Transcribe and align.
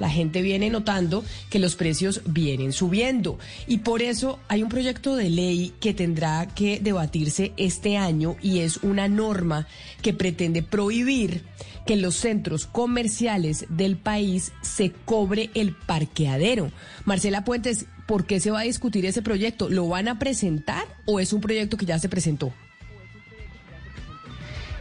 la 0.00 0.10
gente 0.10 0.42
viene 0.42 0.70
notando 0.70 1.22
que 1.48 1.60
los 1.60 1.76
precios 1.76 2.22
vienen 2.26 2.72
subiendo. 2.72 3.38
Y 3.68 3.78
por 3.78 4.02
eso 4.02 4.40
hay 4.48 4.64
un 4.64 4.68
proyecto 4.68 5.14
de 5.14 5.30
ley 5.30 5.72
que 5.78 5.94
tendrá 5.94 6.46
que 6.46 6.80
debatirse 6.80 7.52
este 7.56 7.96
año 7.96 8.36
y 8.42 8.60
es 8.60 8.78
una 8.78 9.06
norma 9.06 9.68
que 10.02 10.12
pretende 10.12 10.62
prohibir 10.62 11.44
que 11.86 11.94
en 11.94 12.02
los 12.02 12.16
centros 12.16 12.66
comerciales 12.66 13.66
del 13.68 13.96
país 13.96 14.52
se 14.62 14.92
cobre 15.04 15.50
el 15.54 15.74
parqueadero. 15.74 16.72
Marcela 17.04 17.44
Puentes, 17.44 17.86
¿por 18.06 18.26
qué 18.26 18.40
se 18.40 18.50
va 18.50 18.60
a 18.60 18.64
discutir 18.64 19.06
ese 19.06 19.22
proyecto? 19.22 19.68
¿Lo 19.68 19.88
van 19.88 20.08
a 20.08 20.18
presentar 20.18 20.84
o 21.06 21.20
es 21.20 21.32
un 21.32 21.40
proyecto 21.40 21.76
que 21.76 21.86
ya 21.86 21.98
se 21.98 22.08
presentó? 22.08 22.52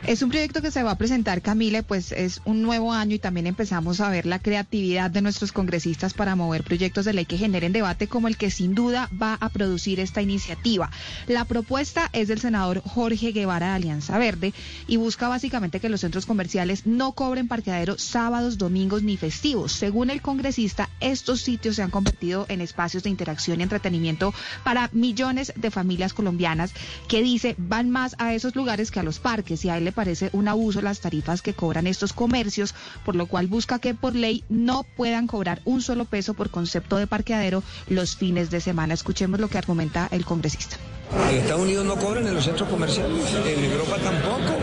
Es 0.07 0.23
un 0.23 0.29
proyecto 0.29 0.61
que 0.61 0.71
se 0.71 0.81
va 0.81 0.91
a 0.91 0.97
presentar, 0.97 1.41
Camila, 1.41 1.83
pues 1.83 2.13
es 2.13 2.41
un 2.45 2.63
nuevo 2.63 2.93
año 2.93 3.15
y 3.15 3.19
también 3.19 3.45
empezamos 3.45 3.99
a 3.99 4.09
ver 4.09 4.25
la 4.25 4.39
creatividad 4.39 5.11
de 5.11 5.21
nuestros 5.21 5.51
congresistas 5.51 6.13
para 6.13 6.35
mover 6.35 6.63
proyectos 6.63 7.05
de 7.05 7.13
ley 7.13 7.25
que 7.25 7.37
generen 7.37 7.73
debate 7.73 8.07
como 8.07 8.27
el 8.27 8.37
que 8.37 8.49
sin 8.49 8.73
duda 8.73 9.09
va 9.21 9.37
a 9.39 9.49
producir 9.49 9.99
esta 9.99 10.21
iniciativa. 10.21 10.89
La 11.27 11.45
propuesta 11.45 12.09
es 12.11 12.27
del 12.27 12.39
senador 12.39 12.81
Jorge 12.83 13.33
Guevara 13.33 13.67
de 13.67 13.73
Alianza 13.73 14.17
Verde 14.17 14.53
y 14.87 14.95
busca 14.97 15.27
básicamente 15.27 15.79
que 15.79 15.89
los 15.89 16.01
centros 16.01 16.25
comerciales 16.25 16.87
no 16.87 17.11
cobren 17.11 17.47
parqueadero 17.47 17.99
sábados, 17.99 18.57
domingos 18.57 19.03
ni 19.03 19.17
festivos. 19.17 19.73
Según 19.73 20.09
el 20.09 20.23
congresista, 20.23 20.89
estos 21.01 21.41
sitios 21.41 21.75
se 21.75 21.83
han 21.83 21.91
convertido 21.91 22.47
en 22.49 22.61
espacios 22.61 23.03
de 23.03 23.09
interacción 23.11 23.59
y 23.59 23.63
entretenimiento 23.63 24.33
para 24.63 24.89
millones 24.91 25.53
de 25.55 25.69
familias 25.69 26.13
colombianas 26.13 26.71
que 27.07 27.21
dice 27.21 27.53
van 27.57 27.89
más 27.89 28.15
a 28.17 28.33
esos 28.33 28.55
lugares 28.55 28.89
que 28.89 29.01
a 29.01 29.03
los 29.03 29.19
parques 29.19 29.65
y 29.65 29.69
a 29.69 29.77
él 29.77 29.83
le 29.83 29.98
parece 29.99 30.29
un 30.31 30.47
abuso 30.47 30.81
las 30.81 31.01
tarifas 31.01 31.41
que 31.41 31.53
cobran 31.53 31.85
estos 31.85 32.13
comercios, 32.13 32.73
por 33.03 33.17
lo 33.17 33.25
cual 33.27 33.47
busca 33.47 33.79
que 33.79 33.93
por 33.93 34.15
ley 34.15 34.45
no 34.47 34.85
puedan 34.95 35.27
cobrar 35.27 35.61
un 35.65 35.81
solo 35.81 36.05
peso 36.05 36.35
por 36.35 36.49
concepto 36.51 36.95
de 36.95 37.05
parqueadero 37.05 37.63
los 37.89 38.15
fines 38.15 38.49
de 38.49 38.61
semana. 38.61 38.93
Escuchemos 38.93 39.41
lo 39.41 39.49
que 39.49 39.57
argumenta 39.57 40.07
el 40.11 40.23
congresista. 40.23 40.77
En 41.11 41.37
Estados 41.37 41.61
Unidos 41.63 41.85
no 41.85 41.95
cobran 41.95 42.27
en 42.27 42.35
los 42.35 42.43
centros 42.43 42.69
comerciales, 42.69 43.23
en 43.45 43.63
Europa 43.63 43.97
tampoco. 44.03 44.57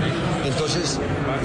Entonces, 0.45 0.99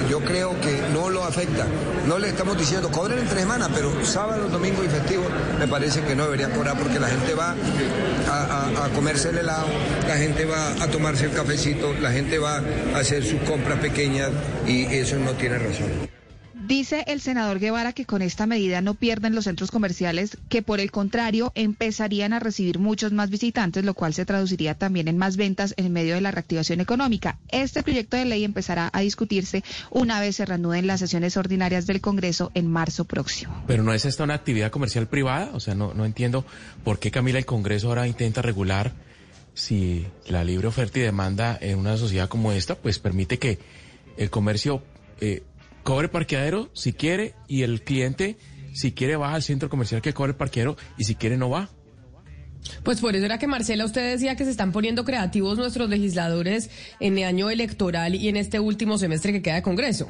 yo 0.08 0.20
creo 0.20 0.60
que 0.60 0.80
no 0.92 1.10
lo 1.10 1.24
afecta. 1.24 1.66
No 2.06 2.18
le 2.18 2.28
estamos 2.28 2.56
diciendo 2.56 2.88
cobren 2.90 3.18
entre 3.18 3.40
semanas, 3.40 3.70
pero 3.74 3.92
sábado, 4.04 4.48
domingo 4.48 4.84
y 4.84 4.88
festivo 4.88 5.24
me 5.58 5.66
parece 5.66 6.02
que 6.02 6.14
no 6.14 6.24
deberían 6.24 6.52
cobrar 6.52 6.78
porque 6.78 7.00
la 7.00 7.08
gente 7.08 7.34
va 7.34 7.54
a, 8.28 8.84
a 8.84 8.88
comerse 8.90 9.30
el 9.30 9.38
helado, 9.38 9.66
la 10.06 10.16
gente 10.16 10.44
va 10.44 10.72
a 10.72 10.86
tomarse 10.88 11.24
el 11.24 11.32
cafecito, 11.32 11.92
la 11.94 12.12
gente 12.12 12.38
va 12.38 12.62
a 12.94 12.98
hacer 12.98 13.24
sus 13.24 13.40
compras 13.42 13.80
pequeñas 13.80 14.30
y 14.66 14.84
eso 14.84 15.16
no 15.16 15.32
tiene 15.32 15.58
razón. 15.58 16.21
Dice 16.66 17.02
el 17.08 17.20
senador 17.20 17.58
Guevara 17.58 17.92
que 17.92 18.06
con 18.06 18.22
esta 18.22 18.46
medida 18.46 18.80
no 18.80 18.94
pierden 18.94 19.34
los 19.34 19.44
centros 19.44 19.72
comerciales, 19.72 20.38
que 20.48 20.62
por 20.62 20.78
el 20.78 20.92
contrario 20.92 21.50
empezarían 21.56 22.32
a 22.32 22.38
recibir 22.38 22.78
muchos 22.78 23.10
más 23.10 23.30
visitantes, 23.30 23.84
lo 23.84 23.94
cual 23.94 24.14
se 24.14 24.24
traduciría 24.24 24.74
también 24.74 25.08
en 25.08 25.18
más 25.18 25.36
ventas 25.36 25.74
en 25.76 25.92
medio 25.92 26.14
de 26.14 26.20
la 26.20 26.30
reactivación 26.30 26.80
económica. 26.80 27.36
Este 27.48 27.82
proyecto 27.82 28.16
de 28.16 28.26
ley 28.26 28.44
empezará 28.44 28.90
a 28.92 29.00
discutirse 29.00 29.64
una 29.90 30.20
vez 30.20 30.36
se 30.36 30.46
reanuden 30.46 30.86
las 30.86 31.00
sesiones 31.00 31.36
ordinarias 31.36 31.88
del 31.88 32.00
Congreso 32.00 32.52
en 32.54 32.70
marzo 32.70 33.06
próximo. 33.06 33.64
Pero 33.66 33.82
no 33.82 33.92
es 33.92 34.04
esta 34.04 34.22
una 34.22 34.34
actividad 34.34 34.70
comercial 34.70 35.08
privada, 35.08 35.50
o 35.54 35.58
sea, 35.58 35.74
no, 35.74 35.94
no 35.94 36.04
entiendo 36.04 36.44
por 36.84 37.00
qué 37.00 37.10
Camila 37.10 37.40
el 37.40 37.46
Congreso 37.46 37.88
ahora 37.88 38.06
intenta 38.06 38.40
regular 38.40 38.92
si 39.54 40.06
la 40.28 40.44
libre 40.44 40.68
oferta 40.68 41.00
y 41.00 41.02
demanda 41.02 41.58
en 41.60 41.78
una 41.78 41.96
sociedad 41.96 42.28
como 42.28 42.52
esta, 42.52 42.76
pues 42.76 43.00
permite 43.00 43.40
que 43.40 43.58
el 44.16 44.30
comercio 44.30 44.82
eh, 45.20 45.42
cobre 45.82 46.08
parqueadero 46.08 46.70
si 46.74 46.92
quiere 46.92 47.34
y 47.48 47.62
el 47.62 47.82
cliente 47.82 48.36
si 48.74 48.92
quiere 48.92 49.16
va 49.16 49.34
al 49.34 49.42
centro 49.42 49.68
comercial 49.68 50.00
que 50.02 50.14
cobre 50.14 50.34
parqueadero 50.34 50.76
y 50.96 51.04
si 51.04 51.14
quiere 51.14 51.36
no 51.36 51.50
va. 51.50 51.68
Pues 52.84 53.00
por 53.00 53.16
eso 53.16 53.24
era 53.24 53.38
que 53.38 53.46
Marcela, 53.46 53.84
usted 53.84 54.12
decía 54.12 54.36
que 54.36 54.44
se 54.44 54.50
están 54.50 54.72
poniendo 54.72 55.04
creativos 55.04 55.58
nuestros 55.58 55.88
legisladores 55.88 56.70
en 57.00 57.18
el 57.18 57.24
año 57.24 57.50
electoral 57.50 58.14
y 58.14 58.28
en 58.28 58.36
este 58.36 58.60
último 58.60 58.98
semestre 58.98 59.32
que 59.32 59.42
queda 59.42 59.56
de 59.56 59.62
Congreso. 59.62 60.08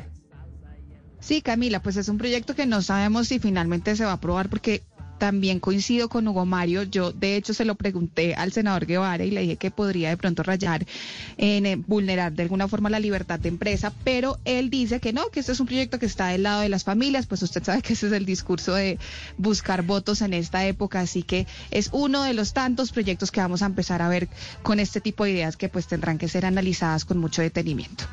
Sí, 1.21 1.41
Camila, 1.41 1.81
pues 1.81 1.97
es 1.97 2.09
un 2.09 2.19
proyecto 2.19 2.55
que 2.55 2.67
no 2.67 2.83
sabemos 2.83 3.29
si 3.29 3.39
finalmente 3.39 3.95
se 3.97 4.05
va 4.05 4.11
a 4.11 4.15
aprobar 4.15 4.51
porque 4.51 4.83
también 5.23 5.61
coincido 5.61 6.09
con 6.09 6.27
Hugo 6.27 6.45
Mario. 6.47 6.83
Yo, 6.83 7.13
de 7.13 7.37
hecho, 7.37 7.55
se 7.55 7.65
lo 7.65 7.77
pregunté 7.77 8.35
al 8.35 8.51
senador 8.51 8.87
Guevara 8.87 9.23
y 9.23 9.31
le 9.31 9.43
dije 9.43 9.55
que 9.55 9.71
podría 9.71 10.09
de 10.09 10.17
pronto 10.17 10.43
rayar 10.43 10.85
en 11.37 11.65
eh, 11.65 11.77
vulnerar 11.77 12.33
de 12.33 12.43
alguna 12.43 12.67
forma 12.67 12.91
la 12.91 12.99
libertad 12.99 13.39
de 13.39 13.49
empresa, 13.49 13.93
pero 14.03 14.41
él 14.45 14.69
dice 14.69 14.99
que 14.99 15.13
no, 15.13 15.29
que 15.29 15.39
este 15.39 15.53
es 15.53 15.61
un 15.61 15.67
proyecto 15.67 16.01
que 16.01 16.07
está 16.07 16.27
del 16.27 16.43
lado 16.43 16.63
de 16.63 16.69
las 16.69 16.83
familias. 16.83 17.27
Pues 17.27 17.41
usted 17.41 17.63
sabe 17.63 17.83
que 17.83 17.93
ese 17.93 18.09
es 18.09 18.13
el 18.13 18.27
discurso 18.27 18.75
de 18.75 18.99
buscar 19.39 19.85
votos 19.85 20.23
en 20.23 20.35
esta 20.35 20.67
época, 20.67 20.99
así 20.99 21.23
que 21.23 21.47
es 21.71 21.91
uno 21.93 22.25
de 22.25 22.35
los 22.35 22.53
tantos 22.53 22.91
proyectos 22.91 23.31
que 23.31 23.39
vamos 23.39 23.63
a 23.63 23.67
empezar 23.67 24.03
a 24.03 24.09
ver 24.09 24.29
con 24.65 24.81
este 24.81 25.01
tipo 25.01 25.23
de 25.23 25.31
ideas 25.31 25.57
que 25.57 25.69
pues 25.69 25.87
tendrán 25.87 26.19
que 26.19 26.27
ser 26.27 26.47
analizadas 26.47 27.05
con 27.05 27.19
mucho 27.19 27.43
detenimiento. 27.43 28.07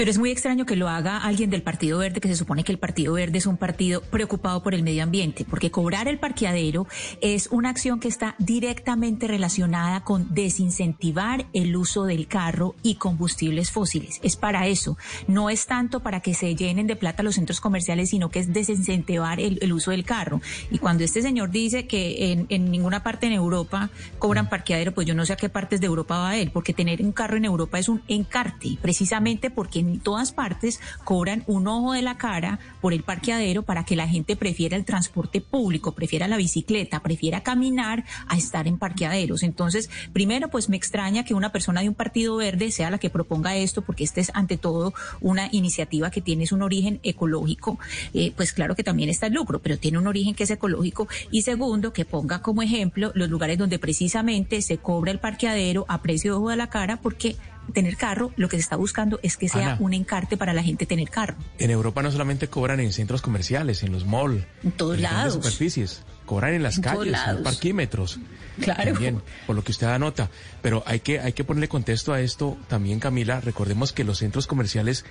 Pero 0.00 0.10
es 0.10 0.16
muy 0.16 0.30
extraño 0.30 0.64
que 0.64 0.76
lo 0.76 0.88
haga 0.88 1.18
alguien 1.18 1.50
del 1.50 1.60
Partido 1.60 1.98
Verde, 1.98 2.22
que 2.22 2.28
se 2.28 2.34
supone 2.34 2.64
que 2.64 2.72
el 2.72 2.78
Partido 2.78 3.12
Verde 3.12 3.36
es 3.36 3.44
un 3.44 3.58
partido 3.58 4.00
preocupado 4.00 4.62
por 4.62 4.74
el 4.74 4.82
medio 4.82 5.02
ambiente, 5.02 5.44
porque 5.44 5.70
cobrar 5.70 6.08
el 6.08 6.18
parqueadero 6.18 6.86
es 7.20 7.48
una 7.48 7.68
acción 7.68 8.00
que 8.00 8.08
está 8.08 8.34
directamente 8.38 9.26
relacionada 9.26 10.02
con 10.02 10.32
desincentivar 10.34 11.44
el 11.52 11.76
uso 11.76 12.04
del 12.04 12.28
carro 12.28 12.74
y 12.82 12.94
combustibles 12.94 13.70
fósiles. 13.72 14.20
Es 14.22 14.36
para 14.36 14.68
eso. 14.68 14.96
No 15.28 15.50
es 15.50 15.66
tanto 15.66 16.00
para 16.00 16.20
que 16.20 16.32
se 16.32 16.56
llenen 16.56 16.86
de 16.86 16.96
plata 16.96 17.22
los 17.22 17.34
centros 17.34 17.60
comerciales, 17.60 18.08
sino 18.08 18.30
que 18.30 18.38
es 18.38 18.54
desincentivar 18.54 19.38
el, 19.38 19.70
uso 19.70 19.90
del 19.90 20.04
carro. 20.04 20.40
Y 20.70 20.78
cuando 20.78 21.04
este 21.04 21.20
señor 21.20 21.50
dice 21.50 21.86
que 21.86 22.32
en, 22.32 22.46
en 22.48 22.70
ninguna 22.70 23.02
parte 23.02 23.26
en 23.26 23.34
Europa 23.34 23.90
cobran 24.18 24.48
parqueadero, 24.48 24.94
pues 24.94 25.06
yo 25.06 25.14
no 25.14 25.26
sé 25.26 25.34
a 25.34 25.36
qué 25.36 25.50
partes 25.50 25.78
de 25.78 25.88
Europa 25.88 26.16
va 26.16 26.38
él, 26.38 26.52
porque 26.52 26.72
tener 26.72 27.02
un 27.02 27.12
carro 27.12 27.36
en 27.36 27.44
Europa 27.44 27.78
es 27.78 27.90
un 27.90 28.00
encarte, 28.08 28.78
precisamente 28.80 29.50
porque 29.50 29.89
en 29.90 30.00
todas 30.00 30.32
partes 30.32 30.80
cobran 31.04 31.44
un 31.46 31.66
ojo 31.66 31.92
de 31.92 32.02
la 32.02 32.18
cara 32.18 32.58
por 32.80 32.92
el 32.92 33.02
parqueadero 33.02 33.62
para 33.62 33.84
que 33.84 33.96
la 33.96 34.08
gente 34.08 34.36
prefiera 34.36 34.76
el 34.76 34.84
transporte 34.84 35.40
público, 35.40 35.92
prefiera 35.92 36.28
la 36.28 36.36
bicicleta, 36.36 37.00
prefiera 37.00 37.42
caminar 37.42 38.04
a 38.26 38.36
estar 38.36 38.66
en 38.66 38.78
parqueaderos. 38.78 39.42
Entonces, 39.42 39.88
primero, 40.12 40.48
pues 40.48 40.68
me 40.68 40.76
extraña 40.76 41.24
que 41.24 41.34
una 41.34 41.52
persona 41.52 41.80
de 41.80 41.88
un 41.88 41.94
partido 41.94 42.36
verde 42.36 42.70
sea 42.70 42.90
la 42.90 42.98
que 42.98 43.10
proponga 43.10 43.56
esto, 43.56 43.82
porque 43.82 44.04
este 44.04 44.20
es 44.20 44.30
ante 44.34 44.56
todo 44.56 44.92
una 45.20 45.48
iniciativa 45.52 46.10
que 46.10 46.20
tiene 46.20 46.40
un 46.52 46.62
origen 46.62 47.00
ecológico. 47.02 47.78
Eh, 48.14 48.32
pues 48.34 48.52
claro 48.52 48.74
que 48.74 48.82
también 48.82 49.08
está 49.08 49.26
el 49.26 49.34
lucro, 49.34 49.60
pero 49.60 49.78
tiene 49.78 49.98
un 49.98 50.06
origen 50.06 50.34
que 50.34 50.44
es 50.44 50.50
ecológico. 50.50 51.08
Y 51.30 51.42
segundo, 51.42 51.92
que 51.92 52.04
ponga 52.04 52.42
como 52.42 52.62
ejemplo 52.62 53.12
los 53.14 53.28
lugares 53.28 53.58
donde 53.58 53.78
precisamente 53.78 54.62
se 54.62 54.78
cobra 54.78 55.12
el 55.12 55.18
parqueadero 55.18 55.84
a 55.88 56.02
precio 56.02 56.32
de 56.32 56.38
ojo 56.38 56.50
de 56.50 56.56
la 56.56 56.70
cara, 56.70 57.00
porque 57.00 57.36
tener 57.72 57.96
carro, 57.96 58.32
lo 58.36 58.48
que 58.48 58.56
se 58.56 58.62
está 58.62 58.76
buscando 58.76 59.20
es 59.22 59.36
que 59.36 59.48
sea 59.48 59.76
un 59.80 59.94
encarte 59.94 60.36
para 60.36 60.52
la 60.52 60.62
gente 60.62 60.86
tener 60.86 61.10
carro. 61.10 61.34
En 61.58 61.70
Europa 61.70 62.02
no 62.02 62.10
solamente 62.10 62.48
cobran 62.48 62.80
en 62.80 62.92
centros 62.92 63.22
comerciales, 63.22 63.82
en 63.82 63.92
los 63.92 64.04
malls, 64.06 64.44
en 64.62 64.72
todos 64.72 64.98
lados. 64.98 65.34
superficies, 65.34 66.02
cobran 66.26 66.54
en 66.54 66.62
las 66.62 66.78
calles, 66.78 67.18
en 67.26 67.42
parquímetros. 67.42 68.18
Claro. 68.60 68.92
También, 68.92 69.22
por 69.46 69.56
lo 69.56 69.64
que 69.64 69.72
usted 69.72 69.86
anota. 69.86 70.30
Pero 70.62 70.82
hay 70.86 71.00
que, 71.00 71.20
hay 71.20 71.32
que 71.32 71.44
ponerle 71.44 71.68
contexto 71.68 72.12
a 72.12 72.20
esto 72.20 72.58
también, 72.68 73.00
Camila. 73.00 73.40
Recordemos 73.40 73.92
que 73.92 74.04
los 74.04 74.18
centros 74.18 74.46
comerciales 74.46 75.04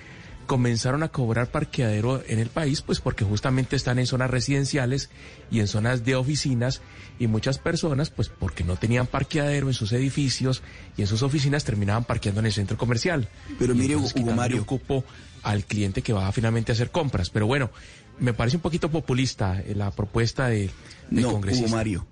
comenzaron 0.50 1.04
a 1.04 1.10
cobrar 1.10 1.52
parqueadero 1.52 2.24
en 2.26 2.40
el 2.40 2.48
país, 2.48 2.82
pues 2.82 3.00
porque 3.00 3.24
justamente 3.24 3.76
están 3.76 4.00
en 4.00 4.06
zonas 4.08 4.28
residenciales 4.28 5.08
y 5.48 5.60
en 5.60 5.68
zonas 5.68 6.04
de 6.04 6.16
oficinas 6.16 6.82
y 7.20 7.28
muchas 7.28 7.58
personas, 7.58 8.10
pues 8.10 8.30
porque 8.30 8.64
no 8.64 8.74
tenían 8.74 9.06
parqueadero 9.06 9.68
en 9.68 9.74
sus 9.74 9.92
edificios 9.92 10.64
y 10.96 11.02
en 11.02 11.06
sus 11.06 11.22
oficinas 11.22 11.62
terminaban 11.62 12.02
parqueando 12.02 12.40
en 12.40 12.46
el 12.46 12.52
centro 12.52 12.76
comercial. 12.76 13.28
Pero 13.60 13.76
mire, 13.76 13.94
Hugo 13.94 14.32
Mario, 14.34 14.62
ocupo 14.62 15.04
al 15.44 15.64
cliente 15.66 16.02
que 16.02 16.12
va 16.12 16.32
finalmente 16.32 16.72
a 16.72 16.74
hacer 16.74 16.90
compras. 16.90 17.30
Pero 17.30 17.46
bueno, 17.46 17.70
me 18.18 18.32
parece 18.32 18.56
un 18.56 18.62
poquito 18.62 18.90
populista 18.90 19.60
eh, 19.60 19.76
la 19.76 19.92
propuesta 19.92 20.48
de, 20.48 20.68
no. 21.10 21.34
Hugo 21.34 21.68
Mario, 21.68 22.08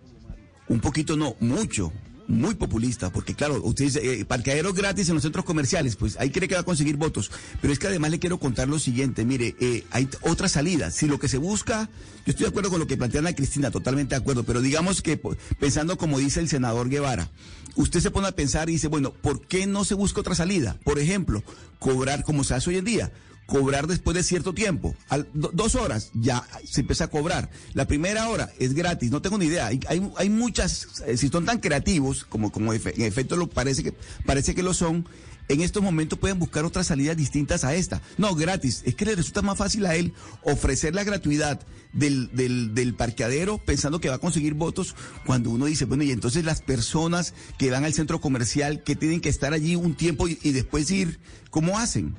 un 0.68 0.78
poquito 0.78 1.16
no, 1.16 1.34
mucho 1.40 1.92
muy 2.28 2.54
populista, 2.54 3.10
porque 3.10 3.34
claro, 3.34 3.60
usted 3.64 3.86
dice, 3.86 4.20
eh, 4.20 4.24
parqueaderos 4.24 4.74
gratis 4.74 5.08
en 5.08 5.14
los 5.14 5.22
centros 5.22 5.44
comerciales, 5.44 5.96
pues 5.96 6.16
ahí 6.18 6.30
cree 6.30 6.46
que 6.46 6.54
va 6.54 6.60
a 6.60 6.64
conseguir 6.64 6.96
votos. 6.96 7.30
Pero 7.60 7.72
es 7.72 7.78
que 7.78 7.88
además 7.88 8.10
le 8.10 8.18
quiero 8.18 8.38
contar 8.38 8.68
lo 8.68 8.78
siguiente, 8.78 9.24
mire, 9.24 9.56
eh, 9.60 9.84
hay 9.90 10.08
otra 10.20 10.48
salida. 10.48 10.90
Si 10.90 11.06
lo 11.06 11.18
que 11.18 11.28
se 11.28 11.38
busca, 11.38 11.88
yo 12.26 12.30
estoy 12.30 12.44
de 12.44 12.50
acuerdo 12.50 12.70
con 12.70 12.78
lo 12.78 12.86
que 12.86 12.96
plantea 12.96 13.20
Ana 13.20 13.34
Cristina, 13.34 13.70
totalmente 13.70 14.14
de 14.14 14.20
acuerdo, 14.20 14.44
pero 14.44 14.60
digamos 14.60 15.02
que 15.02 15.18
pensando 15.58 15.96
como 15.96 16.18
dice 16.18 16.40
el 16.40 16.48
senador 16.48 16.90
Guevara, 16.90 17.30
usted 17.76 18.00
se 18.00 18.10
pone 18.10 18.28
a 18.28 18.32
pensar 18.32 18.68
y 18.68 18.72
dice, 18.72 18.88
bueno, 18.88 19.12
¿por 19.12 19.46
qué 19.46 19.66
no 19.66 19.84
se 19.84 19.94
busca 19.94 20.20
otra 20.20 20.34
salida? 20.34 20.76
Por 20.84 20.98
ejemplo, 20.98 21.42
cobrar 21.78 22.24
como 22.24 22.44
se 22.44 22.54
hace 22.54 22.70
hoy 22.70 22.76
en 22.76 22.84
día 22.84 23.12
cobrar 23.48 23.86
después 23.86 24.14
de 24.14 24.22
cierto 24.22 24.52
tiempo. 24.52 24.94
Al, 25.08 25.26
dos 25.32 25.74
horas 25.74 26.10
ya 26.12 26.46
se 26.64 26.82
empieza 26.82 27.04
a 27.04 27.08
cobrar. 27.08 27.50
La 27.72 27.86
primera 27.86 28.28
hora 28.28 28.52
es 28.58 28.74
gratis, 28.74 29.10
no 29.10 29.22
tengo 29.22 29.38
ni 29.38 29.46
idea. 29.46 29.66
Hay, 29.66 29.80
hay, 29.88 30.28
muchas, 30.28 31.02
eh, 31.06 31.16
si 31.16 31.28
son 31.28 31.46
tan 31.46 31.58
creativos, 31.58 32.24
como, 32.24 32.52
como 32.52 32.74
en 32.74 33.02
efecto 33.02 33.36
lo 33.36 33.48
parece 33.48 33.82
que, 33.82 33.94
parece 34.26 34.54
que 34.54 34.62
lo 34.62 34.74
son, 34.74 35.08
en 35.48 35.62
estos 35.62 35.82
momentos 35.82 36.18
pueden 36.18 36.38
buscar 36.38 36.66
otras 36.66 36.88
salidas 36.88 37.16
distintas 37.16 37.64
a 37.64 37.74
esta. 37.74 38.02
No, 38.18 38.34
gratis. 38.34 38.82
Es 38.84 38.94
que 38.94 39.06
le 39.06 39.14
resulta 39.14 39.40
más 39.40 39.56
fácil 39.56 39.86
a 39.86 39.96
él 39.96 40.12
ofrecer 40.42 40.94
la 40.94 41.04
gratuidad 41.04 41.60
del, 41.94 42.30
del, 42.34 42.74
del 42.74 42.94
parqueadero 42.94 43.56
pensando 43.56 43.98
que 43.98 44.10
va 44.10 44.16
a 44.16 44.20
conseguir 44.20 44.52
votos 44.52 44.94
cuando 45.24 45.48
uno 45.48 45.64
dice, 45.64 45.86
bueno, 45.86 46.04
y 46.04 46.10
entonces 46.10 46.44
las 46.44 46.60
personas 46.60 47.32
que 47.56 47.70
van 47.70 47.84
al 47.84 47.94
centro 47.94 48.20
comercial, 48.20 48.82
que 48.82 48.94
tienen 48.94 49.22
que 49.22 49.30
estar 49.30 49.54
allí 49.54 49.74
un 49.74 49.94
tiempo 49.94 50.28
y, 50.28 50.34
después 50.52 50.90
ir, 50.90 51.18
¿cómo 51.50 51.78
hacen? 51.78 52.14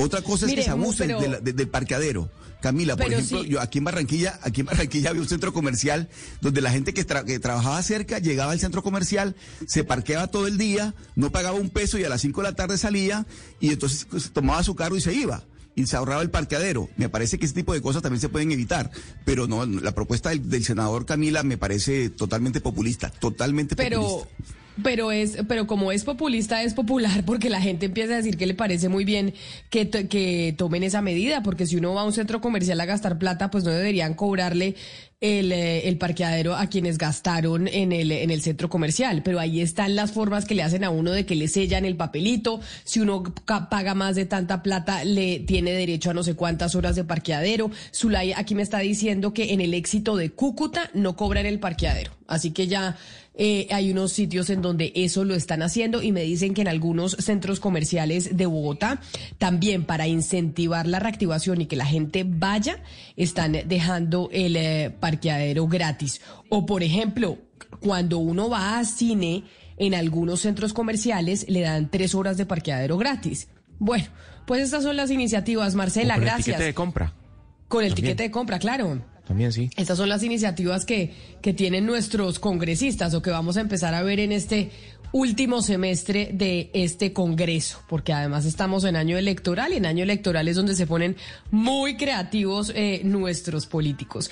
Otra 0.00 0.22
cosa 0.22 0.46
es 0.46 0.54
que 0.54 0.62
se 0.62 0.70
abusen 0.70 1.16
del 1.42 1.68
parqueadero. 1.68 2.30
Camila, 2.60 2.96
por 2.96 3.12
ejemplo, 3.12 3.42
yo 3.44 3.60
aquí 3.60 3.78
en 3.78 3.84
Barranquilla, 3.84 4.38
aquí 4.42 4.60
en 4.60 4.66
Barranquilla 4.66 5.10
había 5.10 5.22
un 5.22 5.28
centro 5.28 5.52
comercial 5.52 6.08
donde 6.40 6.60
la 6.60 6.70
gente 6.70 6.92
que, 6.92 7.04
trabajaba 7.04 7.82
cerca 7.82 8.18
llegaba 8.18 8.52
al 8.52 8.60
centro 8.60 8.82
comercial, 8.82 9.34
se 9.66 9.82
parqueaba 9.82 10.26
todo 10.26 10.46
el 10.46 10.58
día, 10.58 10.94
no 11.16 11.30
pagaba 11.30 11.56
un 11.56 11.70
peso 11.70 11.98
y 11.98 12.04
a 12.04 12.08
las 12.08 12.20
5 12.20 12.42
de 12.42 12.48
la 12.48 12.54
tarde 12.54 12.76
salía 12.76 13.26
y 13.60 13.70
entonces 13.70 14.06
pues, 14.10 14.30
tomaba 14.30 14.62
su 14.62 14.74
carro 14.74 14.96
y 14.96 15.00
se 15.00 15.14
iba 15.14 15.42
y 15.74 15.86
se 15.86 15.96
ahorraba 15.96 16.22
el 16.22 16.30
parqueadero. 16.30 16.88
Me 16.96 17.08
parece 17.08 17.38
que 17.38 17.46
ese 17.46 17.54
tipo 17.54 17.72
de 17.72 17.80
cosas 17.80 18.02
también 18.02 18.20
se 18.20 18.28
pueden 18.28 18.52
evitar, 18.52 18.90
pero 19.24 19.46
no, 19.46 19.64
la 19.64 19.94
propuesta 19.94 20.30
del, 20.30 20.64
senador 20.64 21.06
Camila 21.06 21.42
me 21.42 21.56
parece 21.56 22.10
totalmente 22.10 22.60
populista, 22.60 23.10
totalmente 23.10 23.76
pero... 23.76 24.26
Pero 24.82 25.12
es, 25.12 25.38
pero 25.48 25.66
como 25.66 25.92
es 25.92 26.04
populista, 26.04 26.62
es 26.62 26.74
popular 26.74 27.24
porque 27.24 27.50
la 27.50 27.60
gente 27.60 27.86
empieza 27.86 28.14
a 28.14 28.16
decir 28.16 28.36
que 28.36 28.46
le 28.46 28.54
parece 28.54 28.88
muy 28.88 29.04
bien 29.04 29.34
que, 29.68 29.88
que 29.88 30.54
tomen 30.56 30.82
esa 30.82 31.02
medida, 31.02 31.42
porque 31.42 31.66
si 31.66 31.76
uno 31.76 31.94
va 31.94 32.02
a 32.02 32.04
un 32.04 32.12
centro 32.12 32.40
comercial 32.40 32.80
a 32.80 32.84
gastar 32.86 33.18
plata, 33.18 33.50
pues 33.50 33.64
no 33.64 33.70
deberían 33.70 34.14
cobrarle 34.14 34.76
el, 35.20 35.52
eh, 35.52 35.86
el, 35.88 35.98
parqueadero 35.98 36.56
a 36.56 36.66
quienes 36.68 36.96
gastaron 36.96 37.68
en 37.68 37.92
el, 37.92 38.10
en 38.10 38.30
el 38.30 38.40
centro 38.40 38.68
comercial. 38.68 39.22
Pero 39.22 39.38
ahí 39.38 39.60
están 39.60 39.94
las 39.94 40.12
formas 40.12 40.46
que 40.46 40.54
le 40.54 40.62
hacen 40.62 40.82
a 40.82 40.90
uno 40.90 41.12
de 41.12 41.26
que 41.26 41.36
le 41.36 41.48
sellan 41.48 41.84
el 41.84 41.96
papelito. 41.96 42.60
Si 42.84 43.00
uno 43.00 43.22
paga 43.44 43.94
más 43.94 44.16
de 44.16 44.24
tanta 44.24 44.62
plata, 44.62 45.04
le 45.04 45.40
tiene 45.40 45.72
derecho 45.72 46.10
a 46.10 46.14
no 46.14 46.22
sé 46.22 46.34
cuántas 46.34 46.74
horas 46.74 46.96
de 46.96 47.04
parqueadero. 47.04 47.70
Zulay 47.94 48.32
aquí 48.32 48.54
me 48.54 48.62
está 48.62 48.78
diciendo 48.78 49.34
que 49.34 49.52
en 49.52 49.60
el 49.60 49.74
éxito 49.74 50.16
de 50.16 50.30
Cúcuta 50.30 50.90
no 50.94 51.16
cobran 51.16 51.46
el 51.46 51.60
parqueadero. 51.60 52.12
Así 52.26 52.52
que 52.52 52.66
ya 52.66 52.96
eh, 53.42 53.66
hay 53.70 53.90
unos 53.90 54.12
sitios 54.12 54.50
en 54.50 54.60
donde 54.60 54.92
eso 54.94 55.24
lo 55.24 55.34
están 55.34 55.62
haciendo 55.62 56.02
y 56.02 56.12
me 56.12 56.20
dicen 56.20 56.52
que 56.52 56.60
en 56.60 56.68
algunos 56.68 57.12
centros 57.12 57.58
comerciales 57.58 58.36
de 58.36 58.44
Bogotá 58.44 59.00
también 59.38 59.84
para 59.84 60.06
incentivar 60.06 60.86
la 60.86 60.98
reactivación 60.98 61.62
y 61.62 61.66
que 61.66 61.74
la 61.74 61.86
gente 61.86 62.26
vaya, 62.28 62.82
están 63.16 63.52
dejando 63.64 64.28
el 64.30 64.56
eh, 64.56 64.94
parqueadero 65.00 65.66
gratis. 65.68 66.20
O 66.50 66.66
por 66.66 66.82
ejemplo, 66.82 67.38
cuando 67.80 68.18
uno 68.18 68.50
va 68.50 68.78
a 68.78 68.84
cine, 68.84 69.44
en 69.78 69.94
algunos 69.94 70.40
centros 70.40 70.74
comerciales 70.74 71.46
le 71.48 71.62
dan 71.62 71.90
tres 71.90 72.14
horas 72.14 72.36
de 72.36 72.44
parqueadero 72.44 72.98
gratis. 72.98 73.48
Bueno, 73.78 74.04
pues 74.44 74.64
estas 74.64 74.82
son 74.82 74.96
las 74.96 75.10
iniciativas, 75.10 75.74
Marcela, 75.74 76.16
con 76.16 76.24
gracias. 76.24 76.48
El 76.48 76.52
tiquete 76.52 76.64
de 76.64 76.74
compra. 76.74 77.14
Con 77.68 77.84
el 77.84 77.94
tiquete 77.94 78.24
de 78.24 78.30
compra, 78.30 78.58
claro. 78.58 79.00
También 79.26 79.52
sí. 79.52 79.70
Estas 79.76 79.98
son 79.98 80.08
las 80.08 80.22
iniciativas 80.22 80.84
que, 80.84 81.12
que 81.40 81.52
tienen 81.52 81.86
nuestros 81.86 82.38
congresistas 82.38 83.14
o 83.14 83.22
que 83.22 83.30
vamos 83.30 83.56
a 83.56 83.60
empezar 83.60 83.94
a 83.94 84.02
ver 84.02 84.20
en 84.20 84.32
este 84.32 84.70
último 85.12 85.60
semestre 85.62 86.30
de 86.32 86.70
este 86.72 87.12
Congreso, 87.12 87.82
porque 87.88 88.12
además 88.12 88.44
estamos 88.44 88.84
en 88.84 88.96
año 88.96 89.18
electoral 89.18 89.72
y 89.72 89.76
en 89.76 89.86
año 89.86 90.04
electoral 90.04 90.46
es 90.48 90.56
donde 90.56 90.74
se 90.74 90.86
ponen 90.86 91.16
muy 91.50 91.96
creativos 91.96 92.72
eh, 92.74 93.00
nuestros 93.04 93.66
políticos. 93.66 94.30